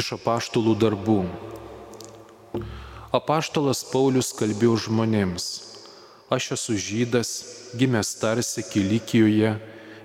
[0.00, 1.18] Iš apaštalų darbų.
[3.12, 5.48] Apaštalas Paulius kalbėjo žmonėms.
[6.32, 7.30] Aš esu žydas,
[7.76, 9.50] gimęs tarsi Kilikijoje,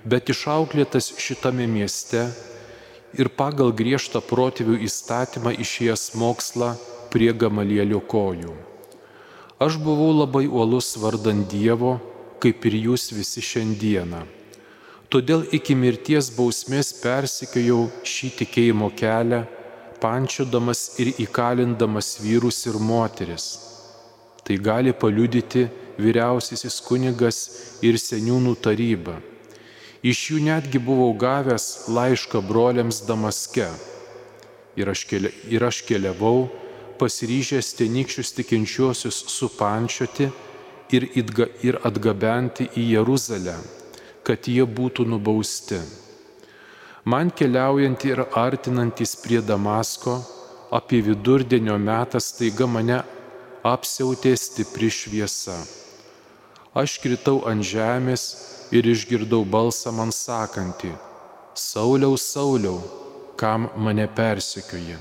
[0.04, 2.26] bet išauklėtas šitame mieste
[3.16, 6.74] ir pagal griežtą protėvių įstatymą išėjęs mokslą
[7.14, 8.52] prie gamalėlio kojų.
[9.62, 11.96] Aš buvau labai uolus vardant Dievo,
[12.42, 14.26] kaip ir jūs visi šiandieną.
[15.08, 19.46] Todėl iki mirties bausmės persikėjau šį tikėjimo kelią,
[20.02, 23.46] pančiodamas ir įkalindamas vyrus ir moteris.
[24.46, 25.66] Tai gali paliudyti
[25.98, 27.38] vyriausiasis kunigas
[27.82, 29.18] ir seniūnų taryba.
[30.06, 33.66] Iš jų netgi buvau gavęs laišką broliams Damaske.
[34.76, 36.46] Ir aš, kelia, ir aš keliavau,
[37.00, 40.28] pasiryžęs tenykščius tikinčiuosius supančioti
[40.92, 43.56] ir, itga, ir atgabenti į Jeruzalę,
[44.22, 45.80] kad jie būtų nubausti.
[47.06, 50.16] Man keliaujant ir artinantis prie Damasko,
[50.78, 52.96] apie vidurdienio metą staiga mane
[53.62, 55.54] apsiautė stipri šviesa.
[56.74, 58.24] Aš kritau ant žemės
[58.74, 60.96] ir išgirdau balsą man sakantį,
[61.54, 62.82] Sauliau, Sauliau,
[63.38, 64.98] kam mane persekioji.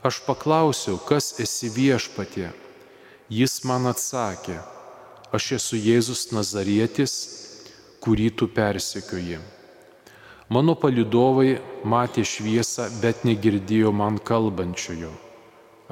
[0.00, 2.48] Aš paklausiau, kas esi viešpatė.
[3.28, 4.56] Jis man atsakė,
[5.36, 7.14] aš esu Jėzus Nazarietis,
[8.00, 9.59] kurį tu persekioji.
[10.50, 15.12] Mano palidovai matė šviesą, bet negirdėjo man kalbančiojo.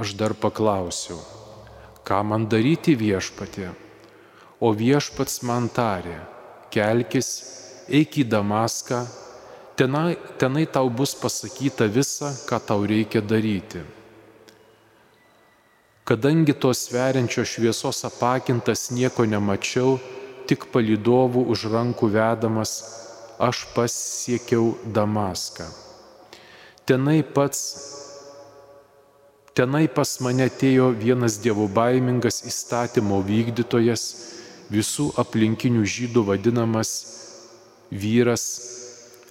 [0.02, 1.20] Aš dar paklausiau,
[2.02, 3.70] ką man daryti viešpatė?
[4.58, 6.16] O viešpats man tarė,
[6.74, 7.30] kelkis,
[7.86, 9.04] eik į Damaską,
[9.78, 13.86] tenai, tenai tau bus pasakyta visa, ką tau reikia daryti.
[16.02, 20.00] Kadangi tos sveriančios šviesos apakintas nieko nemačiau,
[20.50, 22.80] tik palidovų už rankų vedamas,
[23.38, 25.64] aš pasiekiau Damaską.
[26.86, 27.60] Tenai pats,
[29.54, 34.04] tenai pas mane atėjo vienas dievų baimingas įstatymo vykdytojas,
[34.72, 36.90] visų aplinkinių žydų vadinamas
[37.90, 38.44] vyras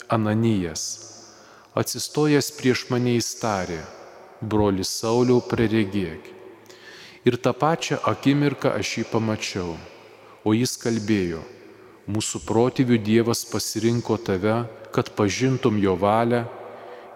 [0.09, 0.85] Ananijas.
[1.77, 3.81] Atsistojęs prieš mane įstarė,
[4.41, 6.31] broli Sauliau praregėk.
[7.27, 9.75] Ir tą pačią akimirką aš jį pamačiau,
[10.47, 11.43] o jis kalbėjo,
[12.07, 14.63] mūsų protėvių Dievas pasirinko tave,
[14.95, 16.45] kad pažintum jo valią,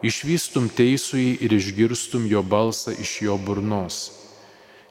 [0.04, 4.00] išvystum teisųjį ir išgirstum jo balsą iš jo burnos.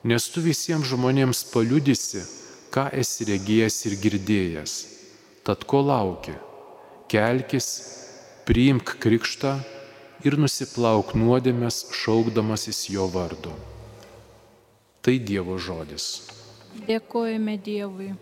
[0.05, 2.25] Nes tu visiems žmonėms paliudysi,
[2.73, 4.77] ką esi regėjęs ir girdėjęs.
[5.45, 6.33] Tad ko lauki?
[7.11, 7.69] Kelkis,
[8.49, 9.59] priimk krikštą
[10.25, 13.53] ir nusiplauk nuodėmės šaukdamasis jo vardu.
[15.01, 16.09] Tai Dievo žodis.
[16.87, 18.13] Dėkojame Dievui.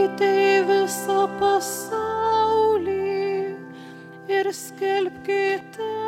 [0.00, 2.94] Eikite į visą pasaulį
[4.32, 5.99] ir skelbkite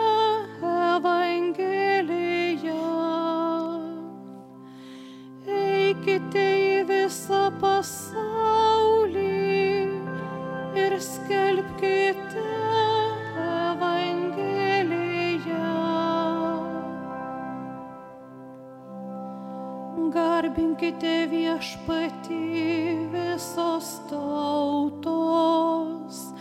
[24.91, 26.33] tautos,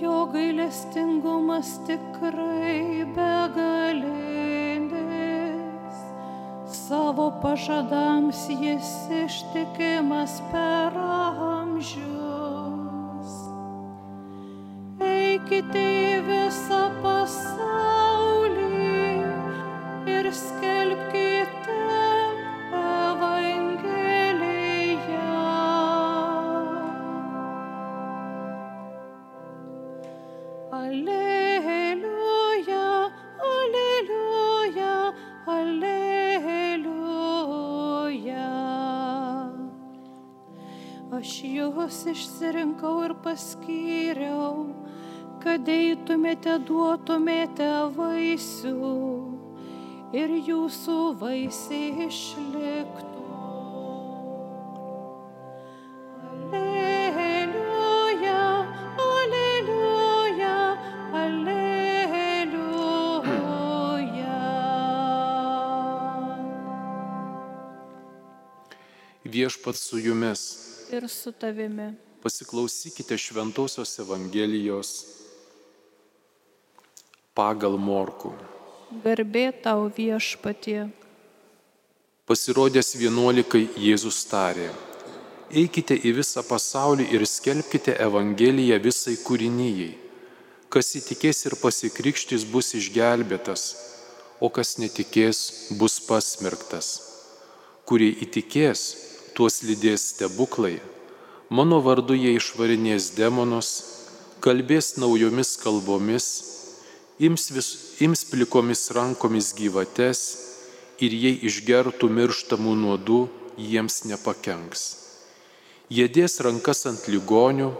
[0.00, 3.69] Jo gailestingumas tikrai begalinis,
[7.42, 10.92] pažadams jis ištikimas per
[11.52, 12.00] amžius.
[15.00, 18.68] Eikite į visą pasaulį
[20.16, 21.78] ir skelbkite
[22.82, 24.20] Evangeliją.
[30.82, 31.29] Alleluja,
[41.56, 44.66] jūs išsirinkau ir paskyriau,
[45.42, 48.96] kad eitumėte, duotumėte vaisių
[50.22, 53.10] ir jūsų vaisiai išliktų.
[69.30, 70.69] viešpat su jumis.
[70.90, 71.92] Ir su tavimi.
[72.22, 74.88] Pasiklausykite Šventojios Evangelijos
[77.34, 78.32] pagal Morku.
[79.04, 80.88] Garbė tau viešpatie.
[82.26, 84.66] Pasirodęs vienuolikai Jėzus tarė,
[85.62, 89.92] eikite į visą pasaulį ir skelbkite Evangeliją visai kūrinyjei.
[90.74, 93.68] Kas įtikės ir pasikrikštys bus išgelbėtas,
[94.42, 96.90] o kas netikės bus pasmerktas.
[97.86, 100.78] Kurie įtikės, tuos lydės stebuklai.
[101.50, 103.70] Mano vardu jie išvarinės demonus,
[104.44, 106.28] kalbės naujomis kalbomis,
[107.18, 107.68] ims, vis,
[108.00, 110.22] ims plikomis rankomis gyvates
[111.02, 113.20] ir jei išgertų mirštamų nuodų,
[113.60, 114.88] jiems nepakenks.
[115.90, 117.72] Jie dės rankas ant ligonių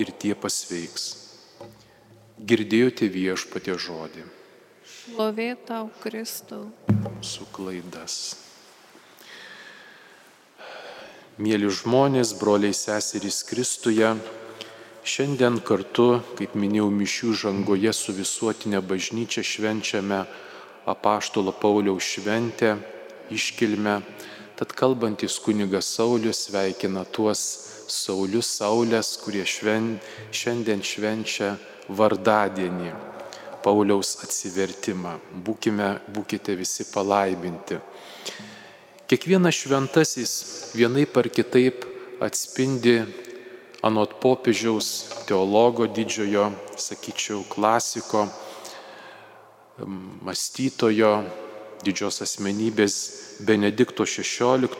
[0.00, 1.10] ir tie pasveiks.
[2.40, 4.24] Girdėjote viešpatė žodį.
[4.90, 6.70] Šlovė tau, Kristau.
[7.20, 8.49] Su klaidas.
[11.38, 14.08] Mėly žmonės, broliai seserys Kristuje,
[15.06, 20.24] šiandien kartu, kaip minėjau, mišių žangoje su visuotinė bažnyčia švenčiame
[20.90, 22.74] apaštalo Pauliaus šventę,
[23.30, 24.00] iškilmę.
[24.58, 27.40] Tad kalbantis kunigas Saulis sveikina tuos
[27.88, 29.94] Saulius Saulės, kurie šven,
[30.34, 31.54] šiandien švenčia
[31.88, 32.92] vardadienį,
[33.64, 35.16] Pauliaus atsivertimą.
[35.46, 37.80] Būkime, būkite visi palaiminti.
[39.10, 40.32] Kiekvienas šventasis
[40.70, 41.82] vienai par kitaip
[42.22, 43.00] atspindi
[43.82, 44.90] anot popiežiaus
[45.26, 46.44] teologo didžiojo,
[46.78, 48.28] sakyčiau, klasiko,
[50.22, 51.10] mąstytojo,
[51.82, 53.00] didžios asmenybės
[53.42, 54.70] Benedikto XVI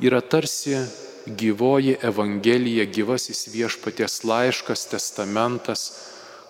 [0.00, 0.80] yra tarsi
[1.26, 5.86] gyvoji Evangelija, gyvasis viešpaties laiškas, testamentas,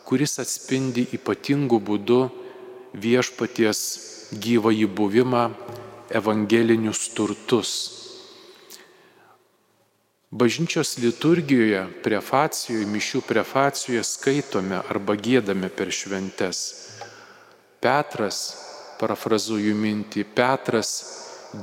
[0.07, 2.25] kuris atspindi ypatingų būdų
[2.95, 3.87] viešpaties
[4.39, 5.49] gyvąjį buvimą,
[6.11, 7.71] evangelinius turtus.
[10.31, 16.61] Bažnyčios liturgijoje, prefacijoje, mišių prefacijoje skaitome arba gėdame per šventes
[17.81, 18.39] Petras,
[19.01, 20.91] parafrazuoju mintį, Petras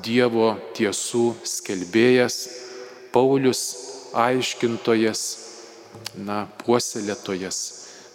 [0.03, 2.39] Dievo tiesų skelbėjas,
[3.13, 3.61] Paulius
[4.17, 5.21] aiškintojas,
[6.17, 7.59] na, puoselėtojas,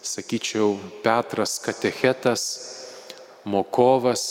[0.05, 0.75] sakyčiau,
[1.07, 2.45] Petras katechetas,
[3.49, 4.27] mokovas,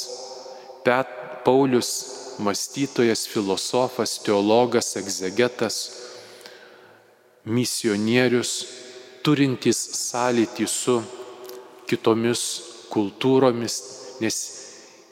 [0.86, 1.92] Pet, Paulius
[2.40, 5.76] mąstytojas, filosofas, teologas, egzegetas,
[7.46, 8.52] misionierius,
[9.26, 11.02] turintis sąlytį su
[11.90, 12.42] kitomis
[12.92, 13.76] kultūromis,
[14.22, 14.38] nes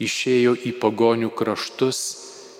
[0.01, 1.99] išėjo į pagonių kraštus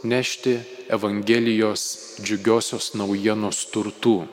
[0.04, 4.28] nešti Evangelijos džiugiosios naujienos turtų.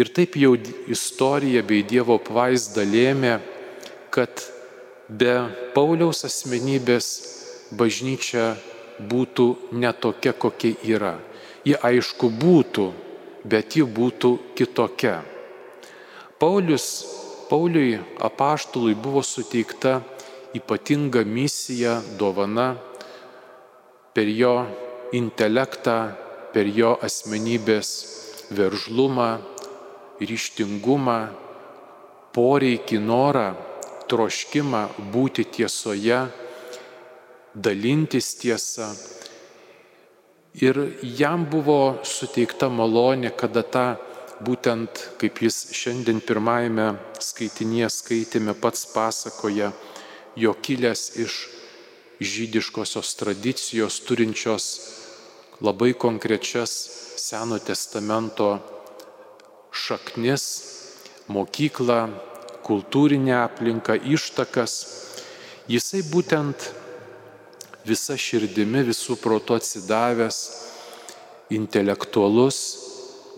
[0.00, 0.54] Ir taip jau
[0.88, 3.36] istorija bei Dievo apvaizda lėmė,
[4.10, 4.46] kad
[5.08, 5.34] be
[5.74, 7.10] Pauliaus asmenybės
[7.70, 8.54] bažnyčia
[9.00, 11.14] būtų netokia, kokia yra.
[11.64, 12.90] Ji aišku būtų,
[13.44, 15.20] bet ji būtų kitokia.
[16.40, 16.86] Paulius
[17.50, 20.00] Pauliui apaštului buvo suteikta
[20.54, 22.76] ypatinga misija, dovana
[24.14, 24.52] per jo
[25.10, 25.96] intelektą,
[26.54, 27.90] per jo asmenybės
[28.54, 29.40] veržlumą,
[30.22, 31.18] ryštingumą,
[32.30, 33.48] poreikį, norą,
[34.06, 36.20] troškimą būti tiesoje,
[37.54, 38.90] dalintis tiesą.
[40.60, 43.86] Ir jam buvo suteikta malonė, kada tą
[44.42, 49.70] būtent kaip jis šiandien pirmajame skaitinėje skaitėme pats pasakoja,
[50.36, 51.36] jo kilęs iš
[52.20, 54.66] žydiškosios tradicijos turinčios
[55.60, 58.46] labai konkrečias Seno testamento
[59.76, 60.44] šaknis,
[61.28, 61.98] mokyklą,
[62.64, 64.74] kultūrinę aplinką, ištakas.
[65.68, 66.70] Jisai būtent
[67.86, 70.38] visa širdimi, visų proto atsidavęs,
[71.50, 72.60] intelektualus,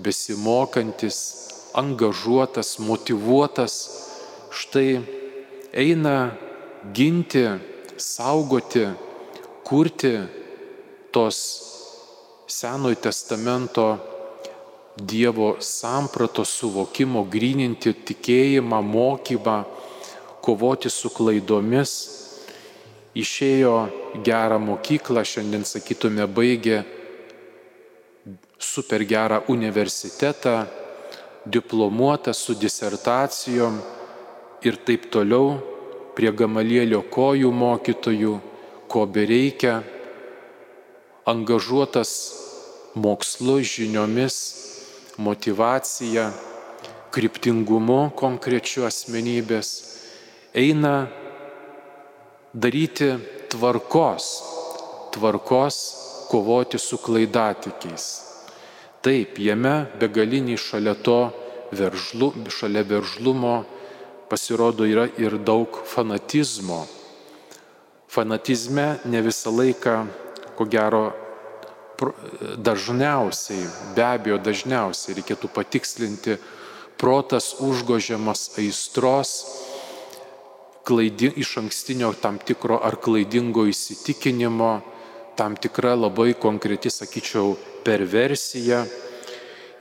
[0.02, 1.18] besimokantis,
[1.78, 3.76] angažuotas, motivuotas,
[4.52, 5.00] štai
[5.72, 6.32] eina
[6.92, 7.46] ginti,
[7.96, 8.86] saugoti,
[9.64, 10.16] kurti
[11.12, 11.68] tos
[12.52, 13.98] Senojo testamento
[14.96, 19.54] Dievo samprato suvokimo, grininti tikėjimą, mokymą,
[20.44, 21.92] kovoti su klaidomis.
[23.12, 23.74] Išėjo
[24.24, 26.78] gerą mokyklą, šiandien sakytume, baigė
[28.56, 30.64] super gerą universitetą,
[31.44, 33.80] diplomuotą su disertacijom
[34.64, 35.58] ir taip toliau,
[36.16, 38.32] prie gamalėlio kojų mokytojų,
[38.88, 39.80] ko bereikia,
[41.28, 42.12] angažuotas
[42.94, 44.36] mokslu, žiniomis,
[45.20, 46.30] motivacija,
[47.12, 49.72] kryptingumu konkrečiu asmenybės,
[50.56, 51.08] eina
[52.52, 53.14] daryti
[53.48, 54.42] tvarkos,
[55.12, 55.76] tvarkos
[56.30, 58.06] kovoti su klaidatikiais.
[59.02, 61.32] Taip, jame begaliniai šalia to
[61.72, 63.64] veržlu, šalia veržlumo
[64.30, 66.86] pasirodo yra ir daug fanatizmo.
[68.12, 69.96] Fanatizme ne visą laiką,
[70.56, 71.04] ko gero,
[72.56, 73.66] dažniausiai,
[73.96, 76.36] be abejo dažniausiai reikėtų patikslinti,
[77.00, 79.34] protas užgožiamas aistros,
[80.84, 84.72] klaidi, iš ankstinio tam tikro ar klaidingo įsitikinimo,
[85.36, 87.54] tam tikra labai konkreti, sakyčiau,
[87.86, 88.84] perversija.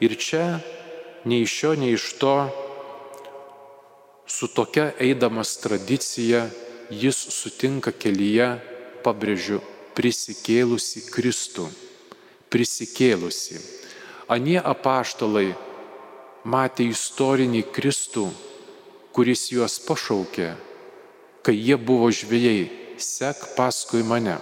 [0.02, 0.62] Ir čia
[1.26, 2.36] nei iš šio, nei iš to,
[4.26, 6.48] su tokia eidamas tradicija,
[6.90, 8.56] jis sutinka kelyje,
[9.06, 9.62] pabrėžiu,
[9.98, 11.68] prisikėlusi Kristų.
[12.52, 13.60] Prisikėlusi.
[14.32, 15.52] Anie apaštalai
[16.44, 18.26] matė istorinį Kristų,
[19.16, 20.52] kuris juos pašaukė
[21.46, 22.70] kai jie buvo žvėjai,
[23.02, 24.38] sek paskui mane.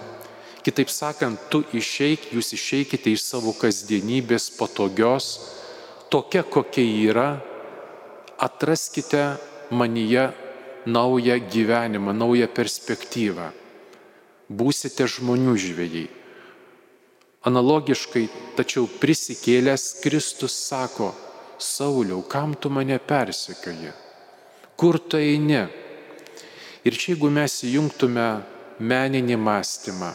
[0.60, 5.30] Kitaip sakant, tu išeik, jūs išeikite iš savo kasdienybės patogios,
[6.12, 7.30] tokia kokia yra,
[8.36, 9.38] atraskite
[9.72, 10.28] manyje
[10.86, 13.48] naują gyvenimą, naują perspektyvą.
[14.50, 16.06] Būsite žmonių žvėjai.
[17.48, 18.26] Analogiškai,
[18.58, 21.14] tačiau prisikėlęs Kristus sako,
[21.60, 23.92] Sauliau, kam tu mane persekioji?
[24.76, 25.68] Kur tu eini?
[26.80, 28.26] Ir čia jeigu mes įjungtume
[28.80, 30.14] meninį mąstymą,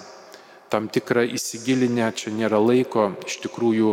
[0.73, 3.91] tam tikrą įsigilinę, čia nėra laiko, iš tikrųjų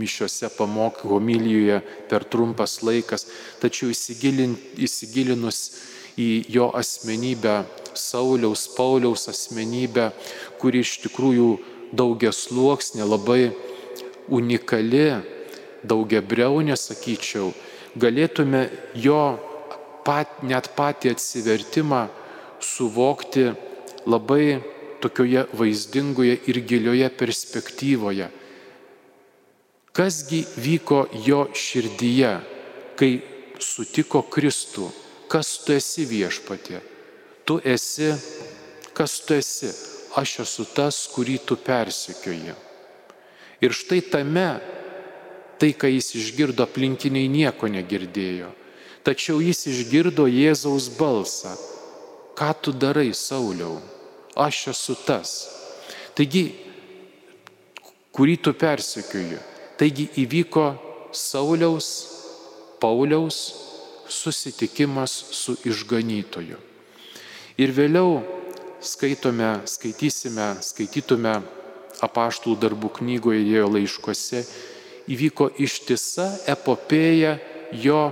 [0.00, 3.26] mišiuose pamok homilijoje per trumpas laikas,
[3.60, 5.60] tačiau įsigilin, įsigilinus
[6.16, 10.10] į jo asmenybę, Sauliaus, Pauliaus asmenybę,
[10.62, 11.50] kuri iš tikrųjų
[11.92, 13.50] daugia sluoksnė, labai
[14.32, 15.20] unikali,
[15.84, 17.52] daugia breunė, sakyčiau,
[17.98, 19.49] galėtume jo
[20.04, 22.06] pat, net patį atsivertimą
[22.60, 23.50] suvokti
[24.06, 24.60] labai
[25.00, 28.28] tokioje vaizdingoje ir gilioje perspektyvoje.
[29.92, 32.32] Kasgi vyko jo širdyje,
[32.96, 33.12] kai
[33.58, 34.90] sutiko Kristų,
[35.30, 36.80] kas tu esi viešpatė.
[37.44, 38.12] Tu esi,
[38.94, 39.70] kas tu esi,
[40.20, 42.54] aš esu tas, kurį tu persikioji.
[43.60, 44.48] Ir štai tame,
[45.60, 48.54] tai, ką jis išgirdo, aplinkiniai nieko negirdėjo.
[49.04, 51.54] Tačiau jis išgirdo Jėzaus balsą.
[52.36, 53.78] Ką tu darai, Sauliau?
[54.36, 55.32] Aš esu tas.
[56.16, 56.44] Taigi,
[58.12, 59.40] kurį tu persekioji.
[59.80, 60.66] Taigi įvyko
[61.16, 61.88] Sauliaus,
[62.80, 63.38] Pauliaus
[64.10, 66.58] susitikimas su išganytoju.
[67.60, 68.20] Ir vėliau
[68.80, 71.34] skaitome, skaitysime, skaitytume
[72.04, 74.44] apaštų darbų knygoje, jo laiškose,
[75.10, 77.36] įvyko ištisa epopėja
[77.72, 78.10] jo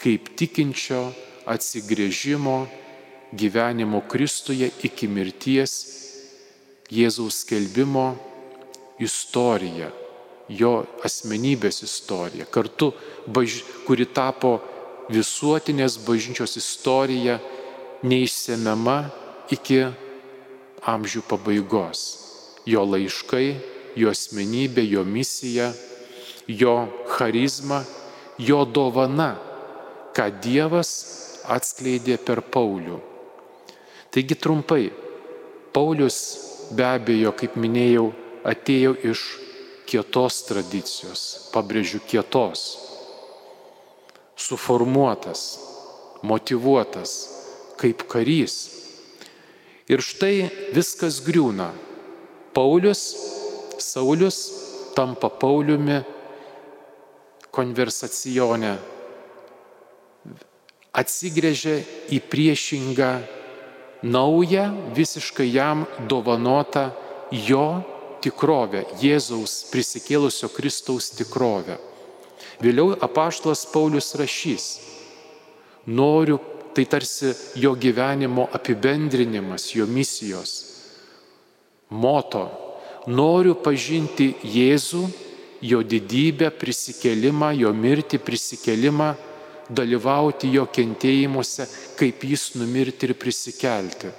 [0.00, 1.10] kaip tikinčio
[1.46, 2.66] atsigrėžimo
[3.36, 5.76] gyvenimo Kristuje iki mirties
[6.86, 8.12] Jėzaus skelbimo
[9.02, 9.90] istorija,
[10.48, 12.92] jo asmenybės istorija, kartu,
[13.26, 13.58] baž...
[13.86, 14.60] kuri tapo
[15.10, 17.40] visuotinės bažnyčios istorija,
[18.06, 18.96] neišsemiama
[19.50, 19.82] iki
[20.86, 22.04] amžių pabaigos.
[22.66, 23.48] Jo laiškai,
[23.98, 25.72] jo asmenybė, jo misija,
[26.46, 26.76] jo
[27.16, 27.82] charizma,
[28.38, 29.34] jo dovana
[30.16, 30.90] ką Dievas
[31.44, 32.98] atskleidė per Paulių.
[34.14, 34.88] Taigi trumpai,
[35.76, 36.18] Paulius
[36.72, 38.08] be abejo, kaip minėjau,
[38.48, 39.24] atėjo iš
[39.86, 42.64] kietos tradicijos, pabrėžiu kietos,
[44.40, 45.44] suformuotas,
[46.24, 47.12] motivuotas,
[47.76, 48.56] kaip karys.
[49.92, 51.70] Ir štai viskas griūna.
[52.56, 53.04] Paulius,
[53.76, 54.38] Saulius
[54.96, 56.00] tampa Pauliumi
[57.52, 58.95] konversacione
[60.96, 61.76] atsigrėžė
[62.12, 63.10] į priešingą,
[64.02, 66.90] naują, visiškai jam dovanotą
[67.30, 67.82] jo
[68.24, 71.78] tikrovę, Jėzaus prisikėlusio Kristaus tikrovę.
[72.62, 74.66] Vėliau apaštalas Paulius rašys,
[75.86, 76.38] noriu,
[76.76, 80.54] tai tarsi jo gyvenimo apibendrinimas, jo misijos,
[81.88, 82.48] moto,
[83.08, 85.04] noriu pažinti Jėzų,
[85.64, 89.14] jo didybę, prisikėlimą, jo mirtį, prisikėlimą
[89.70, 91.66] dalyvauti jo kentėjimuose,
[91.98, 94.12] kaip jis numirti ir prisikelti.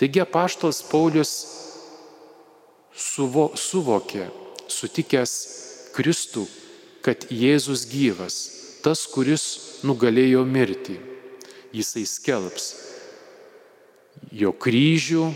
[0.00, 1.32] Taigi apaštas Paulius
[2.96, 4.28] suvo, suvokė,
[4.68, 5.34] sutikęs
[5.96, 6.46] Kristų,
[7.04, 8.36] kad Jėzus gyvas,
[8.84, 10.98] tas, kuris nugalėjo mirtį.
[11.72, 12.72] Jisai skelbs
[14.32, 15.30] jo kryžių,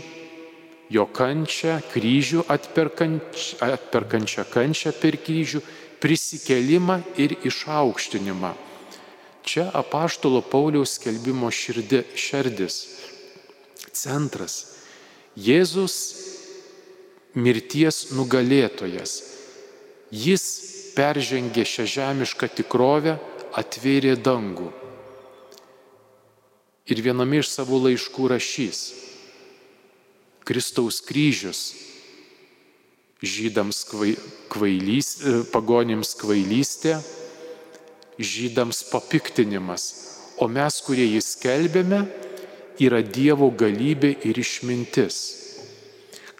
[0.93, 5.61] jo kančią, kryžių atperkančią, atperkančią kančią per kryžių,
[6.03, 8.53] prisikelimą ir išaukštinimą.
[9.45, 12.79] Čia apaštalo Pauliaus skelbimo širdė, šerdis,
[13.93, 14.55] centras.
[15.37, 15.95] Jėzus
[17.35, 19.13] mirties nugalėtojas.
[20.09, 20.45] Jis
[20.95, 23.19] peržengė šią žemišką tikrovę,
[23.55, 24.71] atvėrė dangų.
[26.85, 28.81] Ir viename iš savo laiškų rašys,
[30.45, 31.71] Kristaus kryžius
[33.25, 33.79] žydams
[34.51, 36.99] kvailys, e, pagonims kvailystė,
[38.19, 39.83] žydams papiktinimas,
[40.39, 42.05] o mes, kurie jį skelbėme,
[42.81, 45.17] yra Dievo galybė ir išmintis.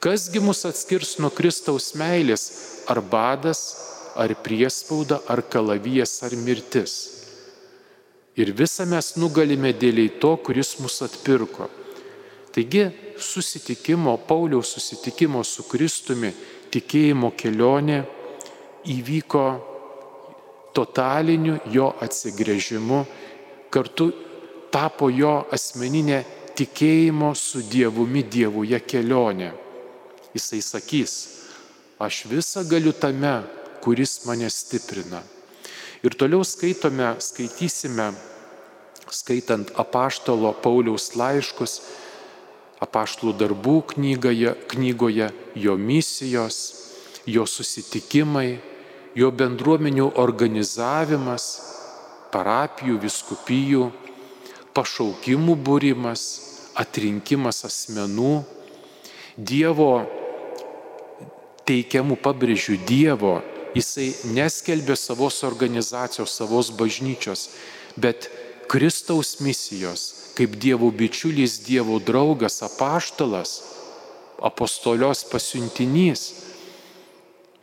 [0.03, 2.43] Kasgi mus atskirs nuo Kristaus meilės,
[2.91, 3.61] ar badas,
[4.15, 6.93] ar priespauda, ar kalavijas, ar mirtis.
[8.35, 11.69] Ir visą mes nugalime dėliai to, kuris mus atpirko.
[12.55, 12.89] Taigi
[13.19, 16.31] susitikimo, Pauliaus susitikimo su Kristumi,
[16.71, 18.03] tikėjimo kelionė
[18.91, 19.45] įvyko
[20.75, 23.03] totaliniu jo atsigrėžimu,
[23.71, 24.11] kartu
[24.73, 26.23] tapo jo asmeninė
[26.55, 29.51] tikėjimo su Dievumi Dievuje kelionė.
[30.35, 31.13] Jisai sakys,
[31.99, 33.37] aš visą galiu tame,
[33.83, 35.21] kuris mane stiprina.
[36.03, 38.11] Ir toliau skaitome, skaitysime,
[39.09, 41.79] skaitant apaštalo Pauliaus laiškus,
[42.83, 46.57] apaštlų darbų knygoje, knygoje, jo misijos,
[47.25, 48.59] jo susitikimai,
[49.15, 51.45] jo bendruomenių organizavimas,
[52.33, 53.89] parapijų, viskupijų,
[54.75, 56.25] pašaukimų būrimas,
[56.75, 58.43] atrinkimas asmenų,
[59.35, 60.05] Dievo
[61.67, 63.41] teikiamų, pabrėžiu, Dievo,
[63.75, 67.49] jisai neskelbė savos organizacijos, savos bažnyčios,
[67.99, 68.29] bet
[68.71, 73.57] Kristaus misijos, kaip Dievo bičiulis, Dievo draugas, apaštalas,
[74.39, 76.23] apostolios pasiuntinys.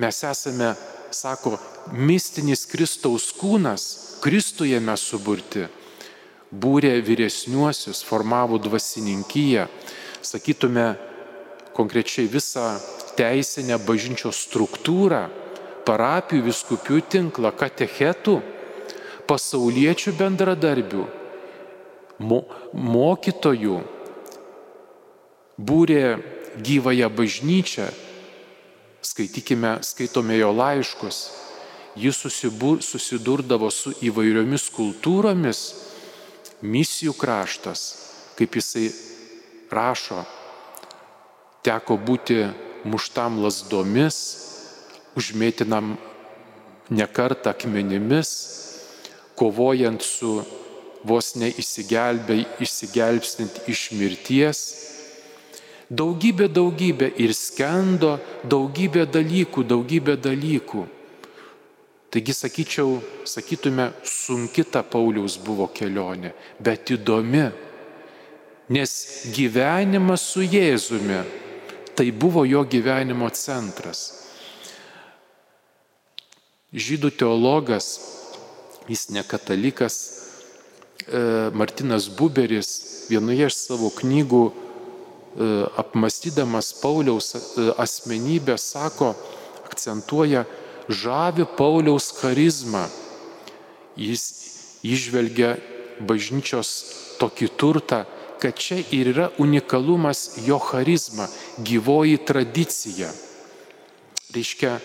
[0.00, 0.74] Mes esame,
[1.14, 1.58] sako,
[1.92, 5.66] mistinis Kristaus kūnas, Kristuje mes suburti.
[6.52, 9.66] Būrė vyresniuosius, formavo dvasininkiją,
[10.22, 10.92] sakytume,
[11.72, 12.76] konkrečiai visą
[13.16, 15.24] teisinę bažnyčios struktūrą,
[15.88, 18.36] parapijų viskupių tinklą, katechetų,
[19.26, 21.06] pasauliečių bendradarbių,
[22.20, 23.80] mo, mokytojų,
[25.56, 26.04] būrė
[26.62, 27.88] gyvąją bažnyčią,
[29.02, 31.30] skaitykime, skaitome jo laiškus,
[31.96, 35.74] jis susibur, susidurdavo su įvairiomis kultūromis,
[36.62, 37.82] misijų kraštas,
[38.38, 38.92] kaip jisai
[39.72, 40.24] rašo,
[41.66, 42.46] teko būti
[42.88, 44.16] muštam lasdomis,
[45.18, 45.96] užmėtinam
[46.92, 48.28] nekartą akmenimis,
[49.36, 50.44] kovojant su
[51.04, 54.58] vos neįsigelbstint iš mirties.
[55.92, 58.16] Daugybė, daugybė ir skendo,
[58.48, 60.86] daugybė dalykų, daugybė dalykų.
[62.12, 62.96] Taigi sakyčiau,
[63.28, 67.44] sakytume, sunki ta Pauliaus buvo kelionė, bet įdomi,
[68.72, 68.94] nes
[69.36, 71.20] gyvenimas su Jėzumi
[71.96, 74.04] tai buvo jo gyvenimo centras.
[76.72, 77.94] Žydų teologas,
[78.88, 80.00] jis ne katalikas,
[81.08, 82.68] E, Martinas Buberis
[83.10, 84.42] vienoje iš savo knygų
[85.76, 87.38] apmastydamas Pauliaus e,
[87.76, 89.14] asmenybę sako,
[89.64, 90.44] akcentuoja
[90.88, 92.84] žavi Pauliaus charizmą.
[93.96, 94.24] Jis
[94.84, 95.56] išvelgia
[96.00, 96.70] bažnyčios
[97.20, 98.04] tokį turtą,
[98.40, 101.28] kad čia ir yra unikalumas jo charizma,
[101.62, 103.12] gyvoji tradicija.
[104.34, 104.78] Reiškia,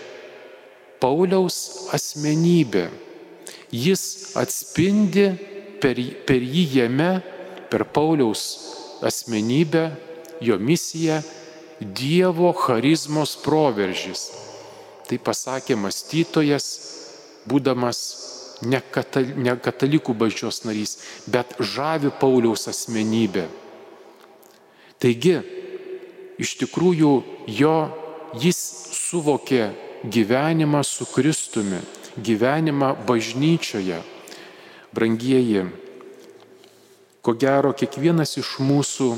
[1.02, 2.88] Pauliaus asmenybė.
[3.72, 5.28] Jis atspindi
[5.82, 7.12] per, per jį jame,
[7.72, 8.44] per Pauliaus
[9.06, 9.90] asmenybę,
[10.42, 11.22] jo misiją,
[11.78, 14.32] Dievo charizmos proveržys.
[15.06, 16.66] Tai pasakė mąstytojas,
[17.46, 18.00] būdamas
[18.66, 20.98] ne, katal, ne katalikų bažčios narys,
[21.30, 23.46] bet žavi Pauliaus asmenybė.
[24.98, 25.38] Taigi,
[26.42, 27.14] iš tikrųjų,
[27.46, 27.78] jo
[28.42, 28.58] jis
[28.98, 29.70] suvokė
[30.04, 31.84] gyvenimą su Kristumi,
[32.18, 34.02] gyvenimą bažnyčioje
[34.98, 35.68] Brangieji,
[37.22, 39.14] ko gero kiekvienas iš mūsų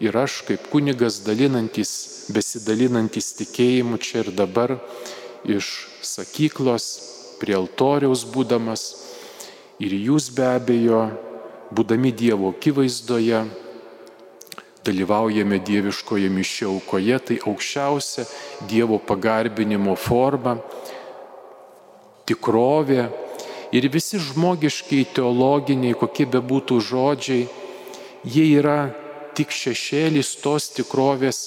[0.00, 1.92] ir aš kaip kunigas dalinantis,
[2.32, 4.78] besidalinantis tikėjimu čia ir dabar
[5.44, 6.86] iš sakyklos
[7.40, 8.84] prie altoriaus būdamas
[9.80, 11.02] ir jūs be abejo,
[11.70, 13.44] būdami Dievo akivaizdoje,
[14.84, 18.26] dalyvaujame dieviškoje mišiaukoje, tai aukščiausia
[18.68, 20.58] Dievo pagarbinimo forma,
[22.26, 23.08] tikrovė,
[23.70, 27.44] Ir visi žmogiškiai, teologiniai, kokie bebūtų žodžiai,
[28.26, 28.90] jie yra
[29.40, 31.38] tik šešėlis tos tikrovės,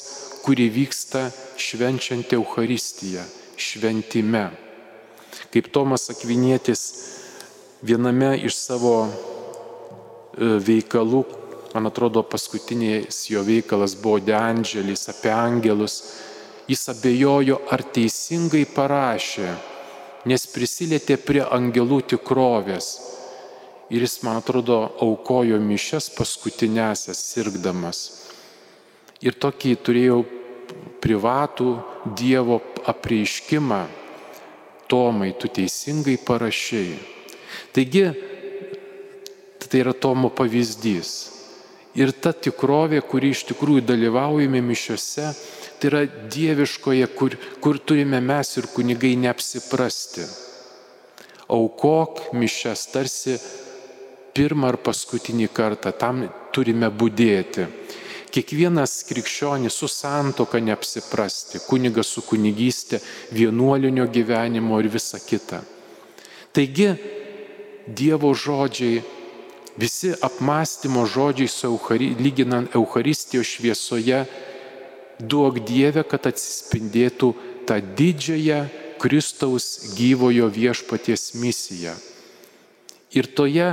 [0.42, 1.28] kuri vyksta
[1.62, 3.22] švenčiant Euharistiją,
[3.54, 4.48] šventime.
[5.54, 6.82] Kaip Tomas Akvinėtis
[7.86, 11.22] viename iš savo e, veikalų,
[11.76, 16.02] man atrodo, paskutinės jo veikalas buvo De Angelis apie angelus,
[16.64, 19.50] Jis abejojo, ar teisingai parašė,
[20.32, 22.94] nes prisilietė prie angelų tikrovės.
[23.92, 28.04] Ir jis, man atrodo, aukojo mišes paskutinėsias sirgdamas.
[29.24, 30.22] Ir tokį turėjau
[31.04, 31.74] privatų
[32.16, 33.82] Dievo apreiškimą.
[34.92, 36.98] Tomai, tu teisingai parašiai.
[37.74, 38.06] Taigi,
[39.68, 41.12] tai yra Tomo pavyzdys.
[41.98, 45.32] Ir ta tikrovė, kuri iš tikrųjų dalyvaujame mišiuose,
[45.80, 50.26] tai yra dieviškoje, kur, kur turime mes ir kunigai neapsiprasti.
[51.54, 53.38] Aukok mišes tarsi
[54.34, 57.68] pirmą ar paskutinį kartą, tam turime būdėti.
[58.34, 62.98] Kiekvienas krikščionis su santoka neapsiprasti, kunigas su kunigystė,
[63.30, 65.62] vienuolinio gyvenimo ir visa kita.
[66.54, 66.90] Taigi,
[67.84, 69.02] Dievo žodžiai,
[69.76, 74.22] visi apmąstymo žodžiai su Euchari, lyginant Euharistijos šviesoje,
[75.20, 77.34] duok Dieve, kad atsispindėtų
[77.68, 78.62] tą didžiąją
[79.04, 81.92] Kristaus gyvojo viešpaties misiją.
[83.12, 83.68] Ir toje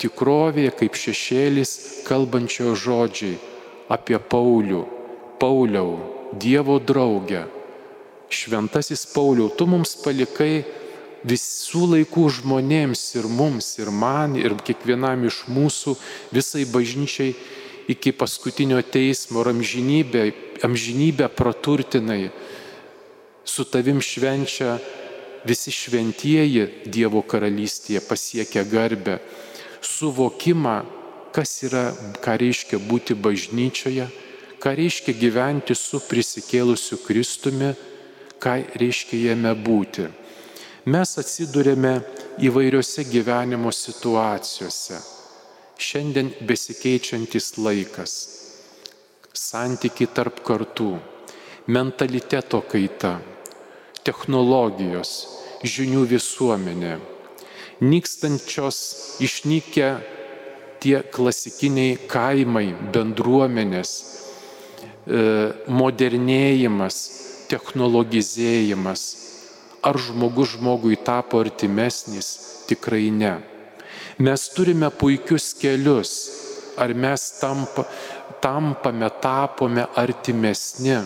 [0.00, 1.72] tikrovėje kaip šešėlis
[2.08, 3.38] kalbančio žodžiai
[3.88, 4.84] apie Paulių,
[5.40, 5.98] Pauliau,
[6.32, 7.46] Dievo draugę.
[8.28, 10.66] Šventasis Pauliau, tu mums palikai
[11.24, 15.96] visų laikų žmonėms ir mums, ir man, ir kiekvienam iš mūsų,
[16.34, 17.32] visai bažnyčiai
[17.88, 20.24] iki paskutinio teismo ir amžinybę,
[20.62, 22.28] amžinybę praturtinai.
[23.48, 24.76] Su tavim švenčia
[25.48, 29.16] visi šventieji Dievo karalystėje pasiekia garbę,
[29.82, 30.76] suvokimą,
[31.34, 31.90] kas yra,
[32.24, 34.08] ką reiškia būti bažnyčioje,
[34.62, 37.74] ką reiškia gyventi su prisikėlusiu Kristumi,
[38.42, 40.08] ką reiškia jame būti.
[40.88, 41.98] Mes atsidurėme
[42.40, 44.98] įvairiose gyvenimo situacijose.
[45.78, 48.14] Šiandien besikeičiantis laikas,
[49.30, 50.96] santykiai tarp kartų,
[51.70, 53.18] mentaliteto kaita,
[54.02, 55.12] technologijos,
[55.62, 56.96] žinių visuomenė,
[57.80, 58.78] nykstančios,
[59.22, 59.88] išnykę
[60.82, 63.92] tie klasikiniai kaimai, bendruomenės,
[65.06, 65.22] e,
[65.66, 66.96] modernėjimas,
[67.50, 69.02] technologizėjimas.
[69.82, 72.64] Ar žmogus žmogui tapo artimesnis?
[72.68, 73.38] Tikrai ne.
[74.18, 76.12] Mes turime puikius kelius.
[76.78, 77.86] Ar mes tampa,
[78.42, 80.98] tampame, tapome artimesni?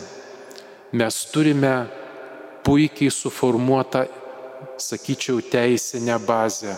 [0.92, 1.86] Mes turime
[2.64, 4.06] puikiai suformuotą,
[4.80, 6.76] sakyčiau, teisinę bazę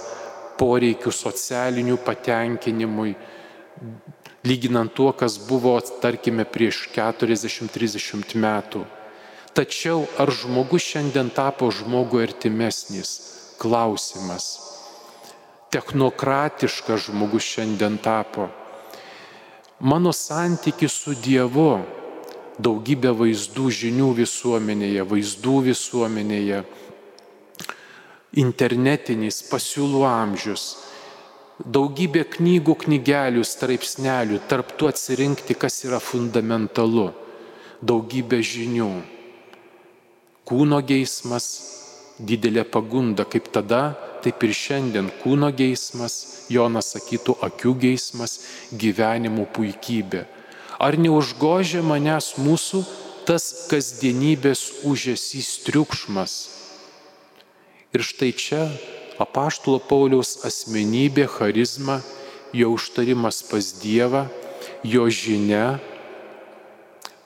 [0.58, 3.14] poreikių socialinių patenkinimui,
[4.44, 8.84] lyginant tuo, kas buvo, tarkime, prieš 40-30 metų.
[9.54, 13.10] Tačiau ar žmogus šiandien tapo žmogui artimesnis?
[13.62, 14.46] Klausimas.
[15.70, 18.48] Technokratiškas žmogus šiandien tapo.
[19.78, 21.84] Mano santykis su Dievu,
[22.58, 26.60] daugybė vaizdų žinių visuomenėje, vaizdų visuomenėje,
[28.40, 30.64] internetinis pasiūlų amžius,
[31.60, 37.12] daugybė knygų, knygelių, straipsnelių, tarptų atsirinkti, kas yra fundamentalu,
[37.82, 38.90] daugybė žinių.
[40.44, 41.46] Kūno geismas,
[42.18, 43.94] didelė pagunda, kaip tada,
[44.24, 48.40] taip ir šiandien kūno geismas, Jonas sakytų, akių geismas,
[48.72, 50.26] gyvenimo puikybė.
[50.82, 52.82] Ar neužgožia manęs mūsų
[53.24, 56.53] tas kasdienybės užėsys triukšmas?
[57.94, 58.66] Ir štai čia
[59.22, 62.00] apaštalo Pauliaus asmenybė, charizma,
[62.50, 64.26] jo užtarimas pas Dievą,
[64.82, 65.78] jo žinia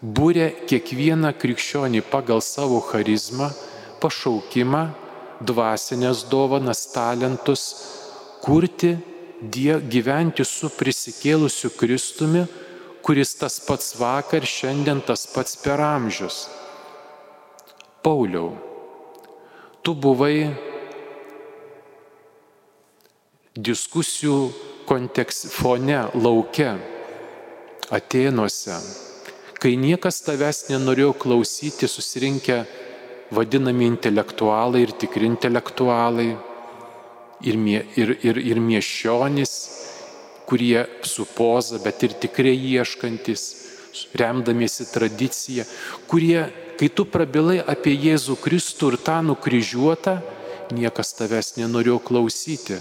[0.03, 3.49] būrė kiekvieną krikščionį pagal savo charizmą,
[4.03, 4.85] pašaukimą,
[5.41, 7.65] dvasinės dovanas, talentus,
[8.45, 8.97] kurti,
[9.41, 12.45] die, gyventi su prisikėlusiu Kristumi,
[13.03, 16.47] kuris tas pats vakar, šiandien tas pats per amžius.
[18.03, 18.53] Pauliau,
[19.89, 20.51] tu buvai
[23.57, 24.35] diskusijų
[24.85, 26.75] kontekst fone, lauke,
[27.89, 28.77] Atenuose,
[29.57, 32.59] kai niekas tavęs nenorėjo klausyti, susirinkę
[33.33, 36.35] vadinami intelektualai ir tikri intelektualai,
[37.49, 39.57] ir, mie, ir, ir, ir miešionys,
[40.45, 43.49] kurie su poza, bet ir tikrai ieškantis,
[44.21, 45.65] remdamiesi tradiciją,
[46.13, 46.45] kurie
[46.79, 50.21] Kai tu prabilai apie Jėzų Kristų ir tą nukryžiuotą,
[50.71, 52.79] niekas tavęs nenorėjo klausyti.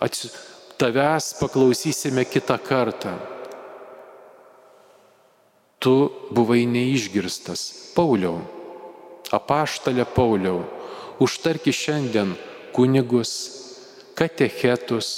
[0.00, 0.32] Atsi...
[0.74, 3.12] Tavęs paklausysime kitą kartą.
[5.78, 5.92] Tu
[6.34, 7.92] buvai neišgirstas.
[7.94, 8.40] Pauliau,
[9.30, 10.64] apaštalė Pauliau,
[11.22, 12.32] užtarki šiandien
[12.74, 13.30] kunigus,
[14.18, 15.12] katechetus,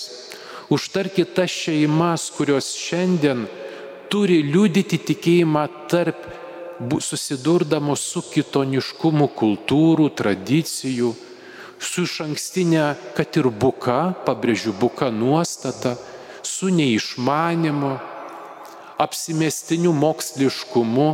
[0.68, 3.46] užtarki tas šeimas, kurios šiandien
[4.12, 6.28] turi liudyti tikėjimą tarp
[7.00, 11.12] susidurdamos su kitoniškumu kultūrų, tradicijų,
[11.80, 12.84] su iš ankstinė,
[13.16, 15.96] kad ir buka, pabrėžiu, buka nuostata,
[16.42, 17.96] su neišmanimu,
[18.98, 21.08] apsimestiniu moksliškumu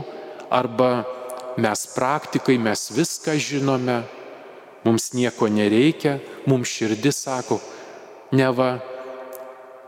[0.50, 1.04] arba
[1.56, 4.02] mes praktikai, mes viską žinome,
[4.84, 7.58] mums nieko nereikia, mums širdis sako,
[8.32, 8.76] neva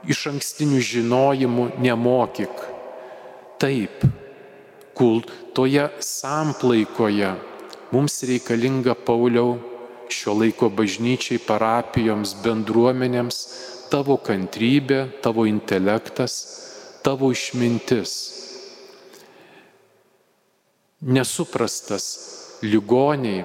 [0.09, 2.67] iš ankstinių žinojimų nemokyk.
[3.63, 4.05] Taip,
[4.95, 5.23] kul
[5.55, 7.35] toje samplaikoje
[7.93, 9.59] mums reikalinga Pauliau
[10.11, 13.39] šio laiko bažnyčiai, parapijoms, bendruomenėms
[13.93, 16.35] tavo kantrybė, tavo intelektas,
[17.07, 18.15] tavo išmintis.
[21.05, 22.07] Nesuprastas
[22.65, 23.45] ligoniai,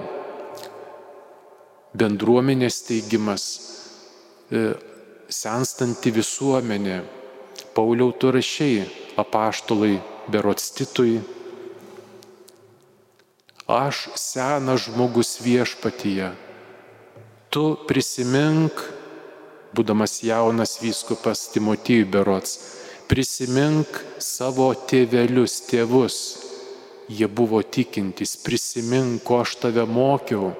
[2.00, 3.44] bendruomenės teigimas,
[4.50, 4.70] e,
[5.28, 7.02] senstanti visuomenė.
[7.74, 8.86] Pauliau tu rašiai
[9.20, 9.98] apaštolai
[10.32, 11.20] berotstitui.
[13.70, 16.32] Aš senas žmogus viešpatyje.
[17.54, 18.82] Tu prisimink,
[19.74, 22.56] būdamas jaunas vyskupas Timotijų berots,
[23.10, 26.16] prisimink savo tėvelius, tėvus.
[27.10, 30.50] Jie buvo tikintys, prisimink, ko aš tave mokiau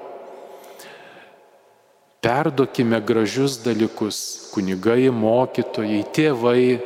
[2.21, 4.17] Perduokime gražius dalykus-
[4.53, 6.77] kunigai, mokytojai, tėvai,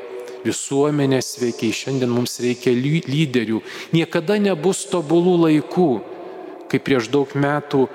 [0.46, 1.76] visuomenės veikiai.
[1.76, 3.60] Šiandien mums reikia lyderių.
[3.92, 5.90] Niekada nebus tobulų laikų.
[6.76, 7.86] Kaip prieš daug metų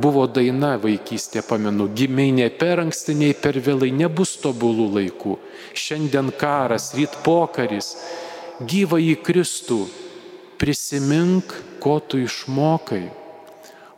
[0.00, 5.34] buvo daina vaikystė, pamenu, gimiai ne per anksti, nei per vėlai, nebus tobulų laikų.
[5.76, 7.90] Šiandien karas, ryt pokaris,
[8.64, 9.82] gyva į Kristų,
[10.56, 13.02] prisimink, ko tu išmokai.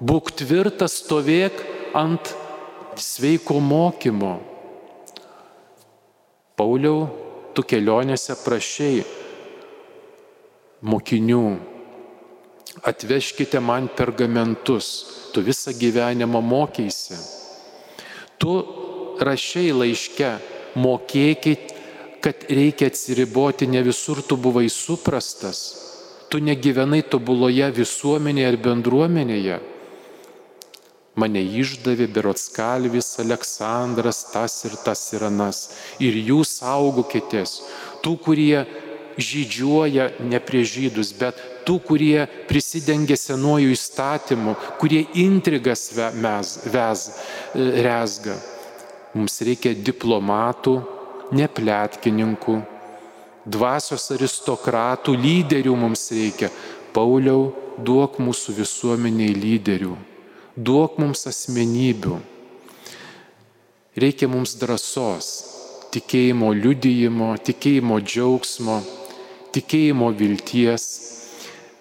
[0.03, 1.61] Būk tvirtas, stovėk
[1.95, 2.33] ant
[2.99, 4.41] sveiko mokymo.
[6.59, 7.07] Pauliau,
[7.55, 9.07] tu kelionėse prašiai
[10.83, 11.45] mokinių,
[12.85, 14.89] atvežkite man pergamentus,
[15.33, 17.19] tu visą gyvenimą mokėsi.
[18.39, 18.55] Tu
[19.25, 20.31] rašiai laiške,
[20.79, 21.73] mokėkit,
[22.25, 25.61] kad reikia atsiriboti, ne visur tu buvai suprastas,
[26.29, 29.61] tu negyvenai tobuloje visuomenėje ar bendruomenėje
[31.15, 35.61] mane išdavė Berotskalvis, Aleksandras, tas ir tas ir anas.
[36.03, 37.61] Ir jūs saugokitės,
[38.03, 38.65] tų, kurie
[39.19, 47.05] žydžiuoja ne prie žydus, bet tų, kurie prisidengia senuoju įstatymu, kurie intrigas mes, vez,
[47.55, 48.39] rezga.
[49.15, 50.79] Mums reikia diplomatų,
[51.35, 52.57] nepletkininkų,
[53.47, 56.51] dvasios aristokratų, lyderių mums reikia.
[56.95, 59.95] Pauliau, duok mūsų visuomeniai lyderių
[60.57, 62.21] duok mums asmenybių.
[63.99, 65.29] Reikia mums drąsos,
[65.95, 68.81] tikėjimo liudijimo, tikėjimo džiaugsmo,
[69.55, 70.87] tikėjimo vilties,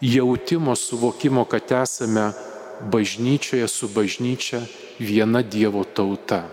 [0.03, 2.31] jautimo suvokimo, kad esame
[2.91, 4.61] bažnyčioje su bažnyčia
[4.99, 6.43] viena Dievo tauta.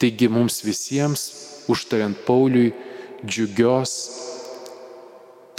[0.00, 1.22] Taigi mums visiems,
[1.72, 2.72] užtariant Pauliui,
[3.24, 3.94] džiugios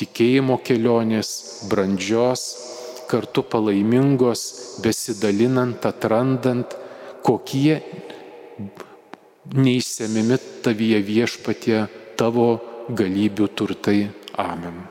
[0.02, 1.32] tikėjimo kelionės,
[1.70, 2.46] brandžios,
[3.10, 4.46] kartu palaimingos,
[4.86, 6.78] besidalinant, atrandant,
[7.26, 7.82] kokie
[9.58, 11.84] neįsiemimi tavyje viešpatie
[12.18, 12.48] tavo
[12.98, 14.00] galybių turtai.
[14.42, 14.91] Amen.